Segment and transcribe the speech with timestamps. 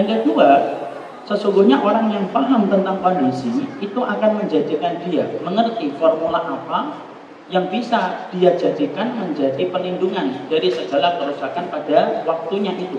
[0.00, 0.48] Yang kedua,
[1.28, 7.04] sesungguhnya orang yang paham tentang kondisi itu akan menjadikan dia mengerti formula apa
[7.52, 12.96] yang bisa dia jadikan menjadi perlindungan dari segala kerusakan pada waktunya itu.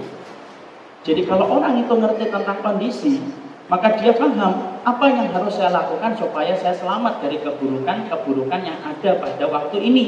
[1.02, 3.18] Jadi kalau orang itu ngerti tentang kondisi,
[3.66, 9.18] maka dia paham apa yang harus saya lakukan supaya saya selamat dari keburukan-keburukan yang ada
[9.18, 10.06] pada waktu ini.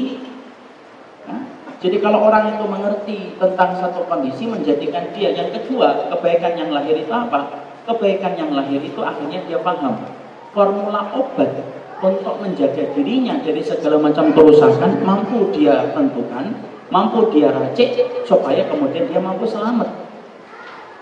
[1.84, 6.96] Jadi kalau orang itu mengerti tentang satu kondisi menjadikan dia yang kedua kebaikan yang lahir
[6.96, 7.60] itu apa?
[7.84, 10.00] Kebaikan yang lahir itu akhirnya dia paham
[10.56, 11.52] formula obat
[12.00, 16.56] untuk menjaga dirinya dari segala macam kerusakan mampu dia tentukan,
[16.88, 20.08] mampu dia racik supaya kemudian dia mampu selamat.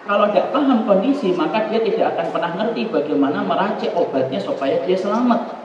[0.03, 4.99] Kalau tidak paham kondisi, maka dia tidak akan pernah ngerti bagaimana meracik obatnya supaya dia
[4.99, 5.62] selamat.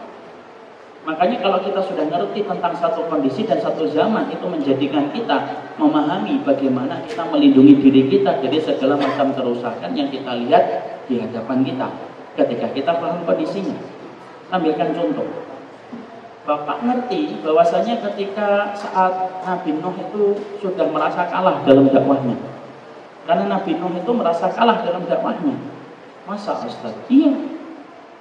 [1.07, 5.39] Makanya kalau kita sudah ngerti tentang satu kondisi dan satu zaman itu menjadikan kita
[5.79, 10.63] memahami bagaimana kita melindungi diri kita dari segala macam kerusakan yang kita lihat
[11.07, 11.87] di hadapan kita
[12.35, 13.79] ketika kita paham kondisinya.
[14.51, 15.47] Ambilkan contoh.
[16.43, 22.35] Bapak ngerti bahwasanya ketika saat Nabi Nuh itu sudah merasa kalah dalam dakwahnya
[23.23, 25.55] karena Nabi Nuh itu merasa kalah dalam dakwahnya.
[26.27, 26.91] Masa Ustaz?
[27.07, 27.31] Iya.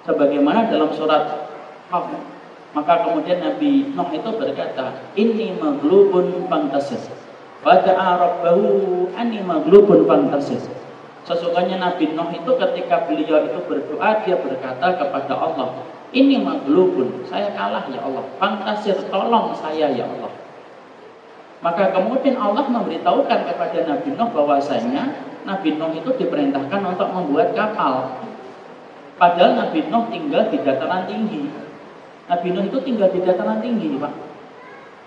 [0.07, 1.51] Sebagaimana dalam surat
[1.91, 2.36] Qaf.
[2.77, 7.01] Maka kemudian Nabi Nuh itu berkata, "Inni maglubun fantasir."
[7.65, 10.61] Wada'a rabbahu anni maglubun fantasir.
[11.25, 17.49] Sesungguhnya Nabi Nuh itu ketika beliau itu berdoa, dia berkata kepada Allah, "Ini maglubun, saya
[17.57, 18.29] kalah ya Allah.
[18.37, 20.37] Fantasir, tolong saya ya Allah."
[21.65, 25.17] Maka kemudian Allah memberitahukan kepada Nabi Nuh bahwasanya
[25.49, 28.21] Nabi Nuh itu diperintahkan untuk membuat kapal.
[29.17, 31.66] Padahal Nabi Nuh tinggal di dataran tinggi.
[32.27, 34.13] Nabi Nuh itu tinggal di dataran tinggi, Pak.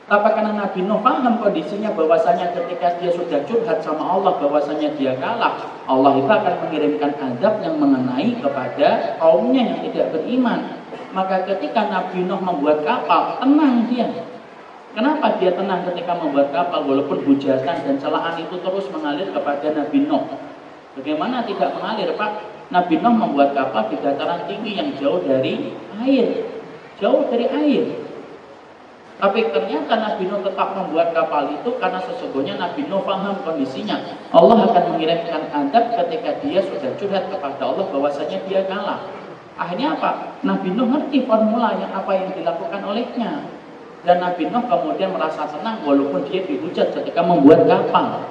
[0.10, 5.14] Tapi karena Nabi Nuh paham kondisinya bahwasanya ketika dia sudah curhat sama Allah bahwasanya dia
[5.22, 10.82] kalah, Allah itu akan mengirimkan azab yang mengenai kepada kaumnya yang tidak beriman.
[11.14, 14.10] Maka ketika Nabi Nuh membuat kapal, tenang dia,
[14.90, 20.10] Kenapa dia tenang ketika membuat kapal walaupun hujatan dan celaan itu terus mengalir kepada Nabi
[20.10, 20.26] Nuh?
[20.98, 22.32] Bagaimana tidak mengalir Pak?
[22.74, 26.49] Nabi Nuh membuat kapal di dataran tinggi yang jauh dari air.
[27.00, 27.84] Jauh dari air.
[29.20, 34.00] Tapi ternyata Nabi Nuh tetap membuat kapal itu karena sesungguhnya Nabi Nuh paham kondisinya.
[34.32, 39.04] Allah akan mengirimkan adab ketika dia sudah curhat kepada Allah bahwasanya dia kalah.
[39.60, 40.40] Akhirnya apa?
[40.40, 43.44] Nabi Nuh ngerti formula yang apa yang dilakukan olehnya.
[44.08, 48.24] Dan Nabi Nuh kemudian merasa senang walaupun dia dihujat ketika membuat kapal.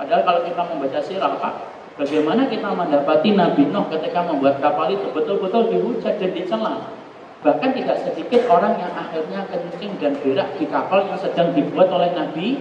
[0.00, 1.54] Padahal kalau kita membaca sirah, Pak,
[2.00, 6.96] bagaimana kita mendapati Nabi Nuh ketika membuat kapal itu betul-betul dihujat dan dicela.
[7.38, 12.10] Bahkan tidak sedikit orang yang akhirnya kencing dan berak di kapal yang sedang dibuat oleh
[12.10, 12.58] Nabi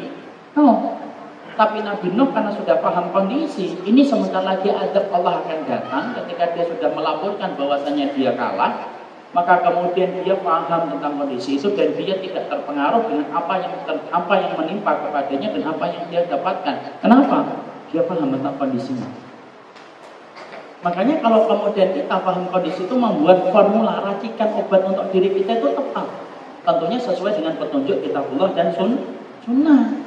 [0.53, 1.01] Nuh.
[1.57, 6.53] Tapi Nabi Nuh karena sudah paham kondisi, ini sebentar lagi adab Allah akan datang ketika
[6.53, 8.93] dia sudah melaporkan bahwasanya dia kalah,
[9.33, 13.97] maka kemudian dia paham tentang kondisi itu dan dia tidak terpengaruh dengan apa yang ter,
[14.13, 16.75] apa yang menimpa kepadanya dan apa yang dia dapatkan.
[17.01, 17.37] Kenapa?
[17.89, 19.26] Dia paham tentang kondisinya.
[20.85, 25.73] Makanya kalau kemudian kita paham kondisi itu membuat formula racikan obat untuk diri kita itu
[25.73, 26.05] tepat.
[26.61, 29.97] Tentunya sesuai dengan petunjuk kitabullah dan sun, sunnah.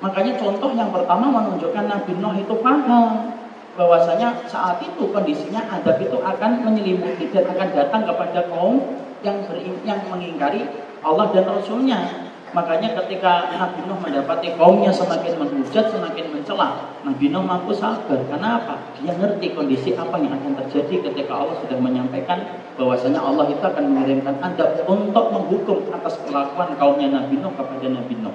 [0.00, 3.36] Makanya contoh yang pertama menunjukkan Nabi Nuh itu paham
[3.76, 9.38] bahwasanya saat itu kondisinya adab itu akan menyelimuti dan akan datang kepada kaum yang
[9.84, 10.66] yang mengingkari
[11.04, 12.29] Allah dan Rasulnya.
[12.50, 18.18] Makanya ketika Nabi Nuh mendapati kaumnya semakin menghujat, semakin mencela, Nabi Nuh mampu sabar.
[18.26, 18.74] Karena apa?
[18.98, 23.84] Dia ngerti kondisi apa yang akan terjadi ketika Allah sudah menyampaikan bahwasanya Allah itu akan
[23.94, 28.34] mengirimkan adab untuk menghukum atas perlakuan kaumnya Nabi Nuh kepada Nabi Nuh.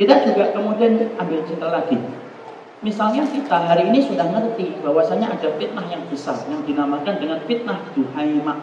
[0.00, 2.00] Kita juga kemudian ambil cerita lagi
[2.82, 7.78] Misalnya kita hari ini sudah ngerti bahwasanya ada fitnah yang besar yang dinamakan dengan fitnah
[7.94, 8.58] duhaimah.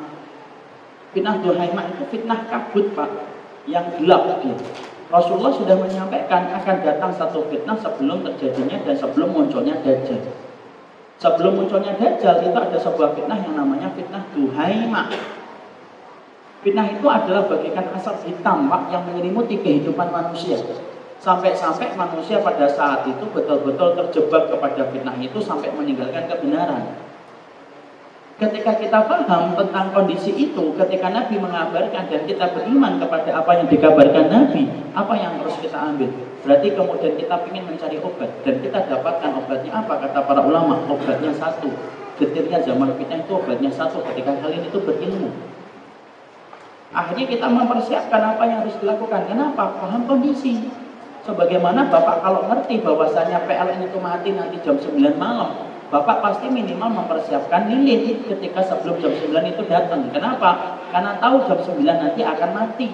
[1.16, 3.08] Fitnah duhaimah itu fitnah kabut pak,
[3.66, 4.56] yang gelap dia.
[5.10, 10.22] Rasulullah sudah menyampaikan akan datang satu fitnah sebelum terjadinya dan sebelum munculnya dajjal.
[11.18, 15.10] Sebelum munculnya dajjal itu ada sebuah fitnah yang namanya fitnah duhaimah.
[16.62, 20.62] Fitnah itu adalah bagikan asap hitam pak yang menyelimuti kehidupan manusia.
[21.20, 27.09] Sampai-sampai manusia pada saat itu betul-betul terjebak kepada fitnah itu sampai meninggalkan kebenaran.
[28.40, 33.68] Ketika kita paham tentang kondisi itu, ketika Nabi mengabarkan dan kita beriman kepada apa yang
[33.68, 34.64] dikabarkan Nabi,
[34.96, 36.08] apa yang harus kita ambil?
[36.48, 39.94] Berarti kemudian kita ingin mencari obat dan kita dapatkan obatnya apa?
[40.08, 41.68] Kata para ulama, obatnya satu.
[42.16, 45.36] Getirnya zaman fitnah itu obatnya satu ketika kalian itu berilmu.
[46.96, 49.28] Akhirnya kita mempersiapkan apa yang harus dilakukan.
[49.28, 49.84] Kenapa?
[49.84, 50.72] Paham kondisi.
[51.28, 57.02] Sebagaimana Bapak kalau ngerti bahwasanya PLN itu mati nanti jam 9 malam, Bapak pasti minimal
[57.02, 60.06] mempersiapkan lilin ketika sebelum jam 9 itu datang.
[60.14, 60.78] Kenapa?
[60.94, 62.90] Karena tahu jam 9 nanti akan mati.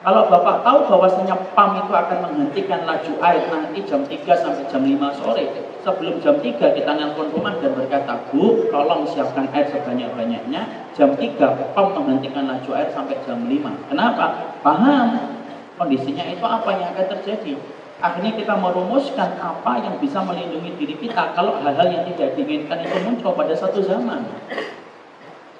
[0.00, 4.80] Kalau Bapak tahu bahwasanya PAM itu akan menghentikan laju air nanti jam 3 sampai jam
[4.80, 5.44] 5 sore,
[5.84, 10.92] sebelum jam 3 kita nelpon rumah dan berkata, Bu, tolong siapkan air sebanyak-banyaknya.
[10.96, 13.92] Jam 3 PAM menghentikan laju air sampai jam 5.
[13.92, 14.56] Kenapa?
[14.64, 15.36] Paham
[15.80, 17.56] kondisinya itu apa yang akan terjadi.
[18.00, 22.96] Akhirnya kita merumuskan apa yang bisa melindungi diri kita kalau hal-hal yang tidak diinginkan itu
[23.04, 24.24] muncul pada satu zaman.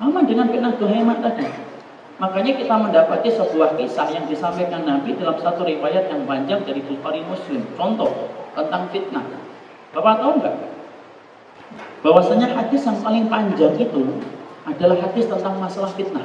[0.00, 1.44] Sama dengan fitnah Duhaiman tadi.
[2.16, 7.20] Makanya kita mendapati sebuah kisah yang disampaikan Nabi dalam satu riwayat yang panjang dari Bukhari
[7.25, 7.64] Muslim.
[7.76, 9.25] Contoh tentang fitnah.
[9.92, 10.56] Bapak tahu nggak?
[12.00, 14.04] Bahwasanya hadis yang paling panjang itu
[14.64, 16.25] adalah hadis tentang masalah fitnah.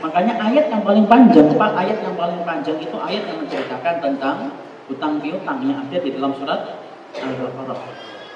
[0.00, 4.36] Makanya ayat yang paling panjang, empat ayat yang paling panjang itu ayat yang menceritakan tentang
[4.88, 6.80] hutang piutang yang ada di dalam surat
[7.12, 7.78] Al-Baqarah.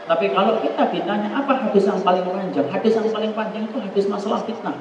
[0.07, 4.05] Tapi kalau kita ditanya apa hadis yang paling panjang, hadis yang paling panjang itu hadis
[4.07, 4.77] masalah fitnah.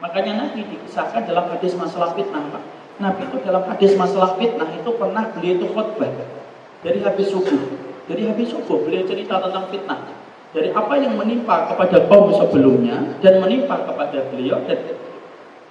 [0.00, 2.62] Makanya Nabi dikisahkan dalam hadis masalah fitnah, Pak.
[3.00, 6.12] Nabi itu dalam hadis masalah fitnah itu pernah beliau itu khutbah
[6.84, 7.60] dari habis subuh.
[8.04, 10.00] Dari habis subuh beliau cerita tentang fitnah.
[10.50, 14.82] Dari apa yang menimpa kepada kaum sebelumnya dan menimpa kepada beliau dan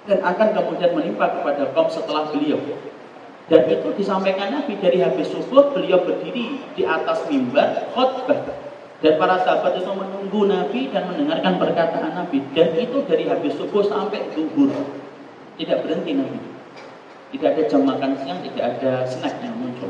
[0.10, 2.58] dan akan kemudian menimpa kepada kaum setelah beliau.
[3.50, 8.42] Dan itu disampaikan Nabi dari habis subuh beliau berdiri di atas mimbar khutbah.
[9.00, 12.46] Dan para sahabat itu menunggu Nabi dan mendengarkan perkataan Nabi.
[12.58, 14.70] Dan itu dari habis subuh sampai zuhur
[15.62, 16.40] tidak berhenti Nabi.
[17.30, 19.90] Tidak ada jam makan siang tidak ada snack yang muncul.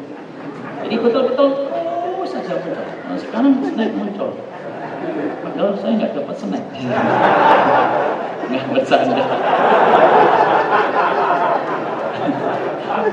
[0.84, 2.88] Jadi betul-betul oh saja muncul.
[3.08, 4.32] Nah, sekarang snack muncul.
[5.44, 6.64] Padahal saya nggak dapat snack
[8.50, 9.24] nggak bercanda.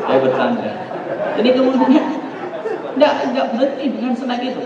[0.06, 0.70] Saya bercanda.
[1.36, 2.04] Jadi kemudian
[2.96, 4.62] nggak nggak berhenti dengan senang itu.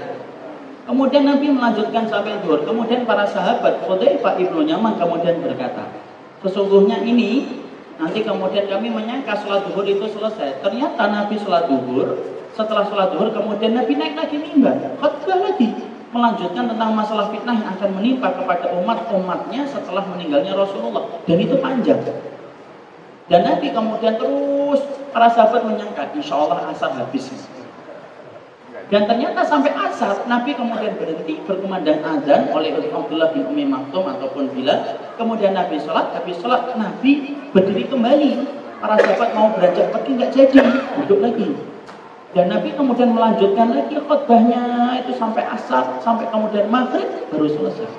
[0.87, 2.63] Kemudian Nabi melanjutkan sampai zuhur.
[2.67, 5.87] Kemudian para sahabat Pak ibnu Nyaman kemudian berkata
[6.41, 7.61] sesungguhnya ini
[8.01, 10.63] nanti kemudian kami menyangka sholat zuhur itu selesai.
[10.63, 12.17] Ternyata Nabi sholat zuhur
[12.55, 17.71] setelah sholat zuhur kemudian Nabi naik lagi mimbar khutbah lagi melanjutkan tentang masalah fitnah yang
[17.79, 21.23] akan menimpa kepada umat-umatnya setelah meninggalnya Rasulullah.
[21.27, 22.03] Dan itu panjang.
[23.31, 24.83] Dan Nabi kemudian terus
[25.15, 27.31] para sahabat menyangka insya Allah asar habis.
[28.91, 34.51] Dan ternyata sampai asar Nabi kemudian berhenti berkumandang azan oleh Abdullah bin Umi Maktum ataupun
[34.51, 34.99] Bilal.
[35.15, 38.59] Kemudian Nabi sholat habis sholat Nabi berdiri kembali.
[38.83, 40.59] Para sahabat mau beranjak pergi nggak jadi
[40.99, 41.71] duduk lagi
[42.31, 47.91] dan Nabi kemudian melanjutkan lagi khutbahnya itu sampai asar, sampai kemudian maghrib baru selesai.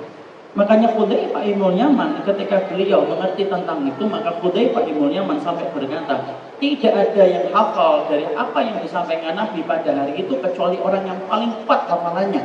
[0.52, 5.40] Makanya Khudai Pak Ibnu Yaman ketika beliau mengerti tentang itu, maka Khudai Pak Ibnu Yaman
[5.40, 10.76] sampai berkata, tidak ada yang hafal dari apa yang disampaikan Nabi pada hari itu kecuali
[10.80, 12.44] orang yang paling kuat hafalannya.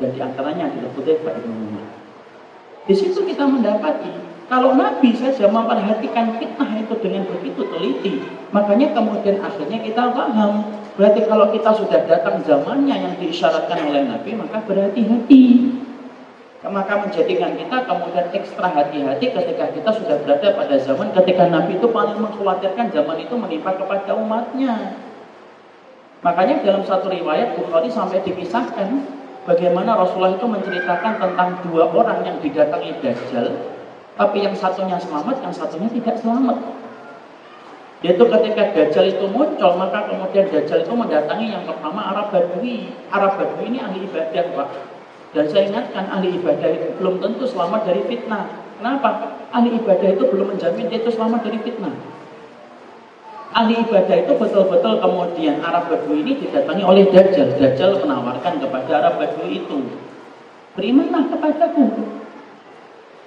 [0.00, 1.86] Dan di antaranya adalah Khudai Pak Ibnu Yaman.
[2.88, 4.12] Di situ kita mendapati
[4.52, 8.20] kalau Nabi saja memperhatikan fitnah itu dengan begitu teliti,
[8.52, 14.36] makanya kemudian akhirnya kita paham Berarti kalau kita sudah datang zamannya yang diisyaratkan oleh Nabi,
[14.36, 15.72] maka berhati-hati.
[16.62, 21.90] Maka menjadikan kita kemudian ekstra hati-hati ketika kita sudah berada pada zaman ketika Nabi itu
[21.90, 24.94] paling mengkhawatirkan zaman itu menimpa kepada umatnya.
[26.22, 28.88] Makanya dalam satu riwayat Bukhari sampai dipisahkan
[29.42, 33.46] bagaimana Rasulullah itu menceritakan tentang dua orang yang didatangi Dajjal,
[34.12, 36.58] tapi yang satunya selamat, yang satunya tidak selamat.
[38.02, 42.90] Yaitu ketika Dajjal itu muncul, maka kemudian Dajjal itu mendatangi yang pertama Arab Badui.
[43.14, 44.68] Arab Badui ini ahli ibadah, Pak.
[45.32, 48.50] Dan saya ingatkan ahli ibadah itu belum tentu selamat dari fitnah.
[48.76, 49.38] Kenapa?
[49.54, 51.94] Ahli ibadah itu belum menjamin dia itu selamat dari fitnah.
[53.54, 57.54] Ahli ibadah itu betul-betul kemudian Arab Badui ini didatangi oleh Dajjal.
[57.54, 59.78] Dajjal menawarkan kepada Arab Badui itu,
[60.74, 62.21] berimanlah kepadaku.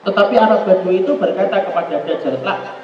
[0.05, 2.77] Tetapi Arab Badui itu berkata kepada Dajjal, lah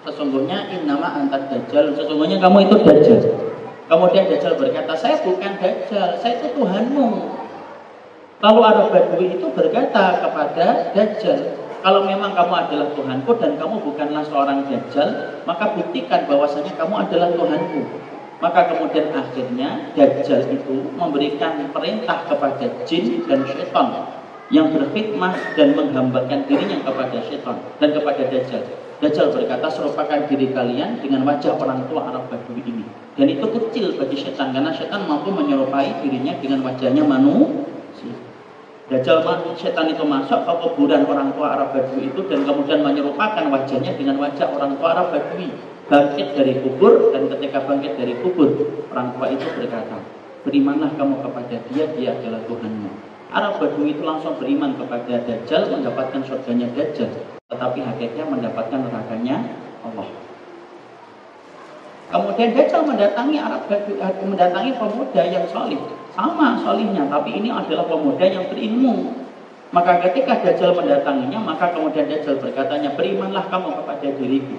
[0.00, 3.20] sesungguhnya innama antar dajjal sesungguhnya kamu itu dajjal.
[3.84, 7.08] Kemudian dajjal berkata saya bukan dajjal saya itu Tuhanmu.
[8.40, 14.24] Lalu Arab Badui itu berkata kepada dajjal kalau memang kamu adalah Tuhanku dan kamu bukanlah
[14.24, 17.82] seorang dajjal maka buktikan bahwasanya kamu adalah Tuhanku.
[18.40, 24.16] Maka kemudian akhirnya Dajjal itu memberikan perintah kepada jin dan syaitan
[24.50, 28.62] yang berkhidmah dan menghambakan dirinya kepada syaitan dan kepada Dajjal
[29.00, 32.84] Dajjal berkata serupakan diri kalian dengan wajah orang tua Arab Badui ini.
[33.16, 38.12] Dan itu kecil bagi setan karena setan mampu menyerupai dirinya dengan wajahnya manusia.
[38.92, 39.24] Dajjal
[39.56, 44.20] setan itu masuk ke kuburan orang tua Arab Badui itu dan kemudian menyerupakan wajahnya dengan
[44.20, 45.48] wajah orang tua Arab Badui.
[45.90, 48.46] bangkit dari kubur dan ketika bangkit dari kubur
[48.94, 49.98] orang tua itu berkata
[50.46, 56.20] berimanlah kamu kepada dia dia adalah Tuhanmu Arab Badui itu langsung beriman kepada Dajjal mendapatkan
[56.26, 57.10] surganya Dajjal
[57.50, 59.36] tetapi hakikatnya mendapatkan nerakanya
[59.86, 60.08] Allah
[62.10, 65.78] kemudian Dajjal mendatangi Arab Badui eh, mendatangi pemuda yang solih
[66.18, 69.14] sama solihnya tapi ini adalah pemuda yang berilmu
[69.70, 74.58] maka ketika Dajjal mendatanginya maka kemudian Dajjal berkatanya berimanlah kamu kepada diriku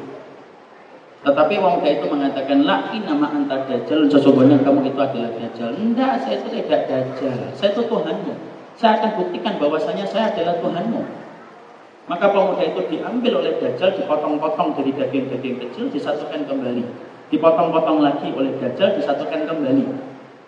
[1.22, 5.70] tetapi pemuda itu mengatakan, La nama anta dajjal, sesungguhnya kamu itu adalah dajjal.
[5.78, 7.38] Enggak, saya itu tidak dajjal.
[7.54, 8.51] Saya itu Tuhanmu.
[8.82, 11.06] Saya akan buktikan bahwasanya saya adalah Tuhanmu.
[12.10, 16.82] Maka pemuda itu diambil oleh dajjal, dipotong-potong dari daging-daging kecil, disatukan kembali.
[17.30, 19.86] Dipotong-potong lagi oleh dajjal, disatukan kembali.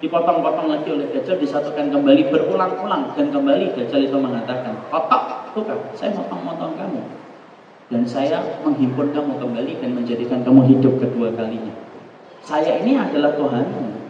[0.01, 3.13] Dipotong-potong lagi oleh dajjal, disatukan kembali berulang-ulang.
[3.13, 7.01] Dan kembali dajjal itu mengatakan, Potok, tuh kan, saya motong-motong kamu
[7.93, 11.69] dan saya menghimpun kamu kembali dan menjadikan kamu hidup kedua kalinya.
[12.41, 14.02] Saya ini adalah Tuhanmu.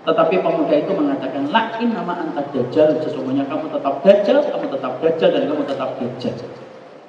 [0.00, 5.28] Tetapi pemuda itu mengatakan, Lakin nama anta dajjal, sesungguhnya kamu tetap dajjal, kamu tetap dajjal,
[5.28, 6.34] dan kamu tetap dajjal.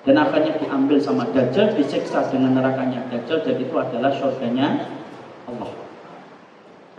[0.02, 4.92] Dan akhirnya diambil sama dajjal, disiksa dengan nerakanya dajjal, dan itu adalah surganya
[5.48, 5.72] Allah.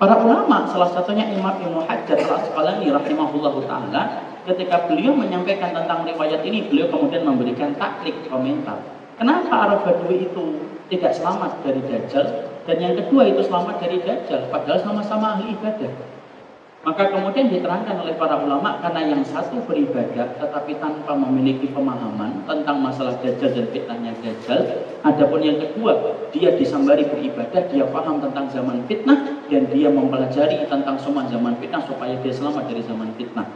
[0.00, 4.02] Para ulama, salah satunya Imam Ibnu Hajar al-Asqalani rahimahullah ta'ala,
[4.48, 8.82] ketika beliau menyampaikan tentang riwayat ini, beliau kemudian memberikan taklik komentar.
[9.14, 12.51] Kenapa Arab Badui itu tidak selamat dari Dajjal?
[12.62, 15.90] Dan yang kedua itu selamat dari Dajjal, padahal sama-sama ahli ibadah.
[16.82, 22.82] Maka kemudian diterangkan oleh para ulama karena yang satu beribadah tetapi tanpa memiliki pemahaman tentang
[22.82, 24.82] masalah dajjal dan fitnahnya dajjal.
[25.06, 25.94] Adapun yang kedua,
[26.34, 31.86] dia disambari beribadah, dia paham tentang zaman fitnah dan dia mempelajari tentang semua zaman fitnah
[31.86, 33.46] supaya dia selamat dari zaman fitnah.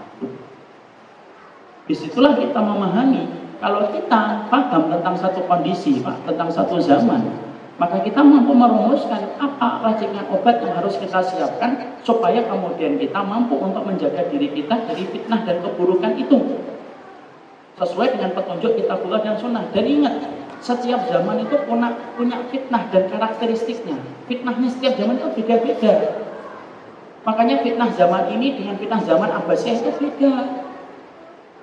[1.90, 3.26] Di situlah kita memahami
[3.58, 7.26] kalau kita paham tentang satu kondisi, Pak, tentang satu zaman,
[7.76, 13.52] maka kita mampu merumuskan apa racikan obat yang harus kita siapkan supaya kemudian kita mampu
[13.60, 16.56] untuk menjaga diri kita dari fitnah dan keburukan itu.
[17.76, 19.68] Sesuai dengan petunjuk kita pula dan sunnah.
[19.76, 20.24] Dan ingat,
[20.64, 24.00] setiap zaman itu punya, punya fitnah dan karakteristiknya.
[24.24, 26.24] Fitnahnya setiap zaman itu beda-beda.
[27.28, 30.64] Makanya fitnah zaman ini dengan fitnah zaman Abbasiyah itu beda.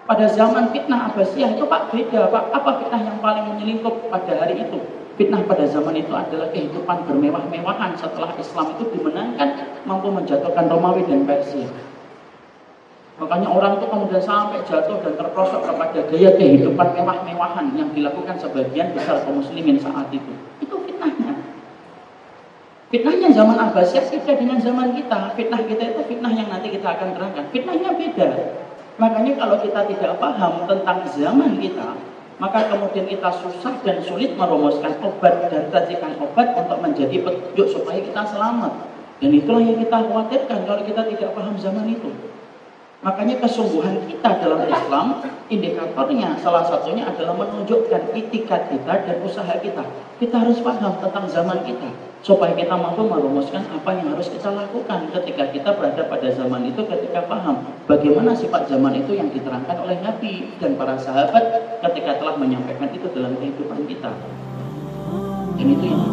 [0.05, 2.43] Pada zaman fitnah Abbasiyah itu Pak beda, Pak.
[2.53, 5.02] Apa fitnah yang paling menyelingkup pada hari itu?
[5.13, 11.21] Fitnah pada zaman itu adalah kehidupan bermewah-mewahan setelah Islam itu dimenangkan mampu menjatuhkan Romawi dan
[11.29, 11.69] Persia.
[13.21, 18.89] Makanya orang itu kemudian sampai jatuh dan terprosok kepada gaya kehidupan mewah-mewahan yang dilakukan sebagian
[18.97, 20.33] besar kaum muslimin saat itu.
[20.57, 21.37] Itu fitnahnya.
[22.89, 25.37] Fitnahnya zaman Abbasiyah beda dengan zaman kita.
[25.37, 27.45] Fitnah kita itu fitnah yang nanti kita akan terangkan.
[27.53, 28.29] Fitnahnya beda.
[28.97, 31.93] Makanya kalau kita tidak paham tentang zaman kita,
[32.43, 38.03] maka kemudian kita susah dan sulit merumuskan obat dan racikan obat untuk menjadi petunjuk supaya
[38.03, 38.83] kita selamat.
[39.23, 42.11] Dan itulah yang kita khawatirkan kalau kita tidak paham zaman itu.
[43.03, 45.19] Makanya kesungguhan kita dalam Islam
[45.51, 49.83] indikatornya salah satunya adalah menunjukkan itikat kita dan usaha kita.
[50.23, 51.91] Kita harus paham tentang zaman kita
[52.23, 56.79] supaya kita mampu merumuskan apa yang harus kita lakukan ketika kita berada pada zaman itu
[56.87, 61.43] ketika paham bagaimana sifat zaman itu yang diterangkan oleh Nabi dan para sahabat
[61.83, 64.15] ketika telah menyampaikan itu dalam kehidupan kita.
[65.59, 66.03] Dan itu yang